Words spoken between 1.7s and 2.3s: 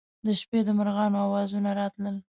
راتلل.